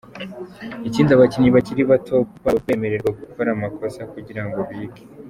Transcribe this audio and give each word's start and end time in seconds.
Ikindi 0.87 1.11
abakinnyi 1.13 1.49
bakiri 1.57 1.81
bato 1.91 2.15
baba 2.43 2.59
bemerewe 2.67 3.09
gukora 3.21 3.49
amakosa 3.53 4.01
kugira 4.13 4.43
ngo 4.45 4.59
bige. 4.69 5.01